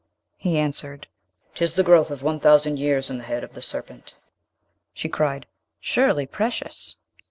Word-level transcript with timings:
He 0.35 0.57
answered, 0.57 1.05
''Tis 1.53 1.73
the 1.75 1.83
growth 1.83 2.09
of 2.09 2.23
one 2.23 2.39
thousand 2.39 2.77
years 2.79 3.11
in 3.11 3.19
the 3.19 3.23
head 3.23 3.43
of 3.43 3.53
the 3.53 3.61
serpent.' 3.61 4.15
She 4.95 5.07
cried, 5.07 5.45
'Surely 5.79 6.25
precious?' 6.25 6.95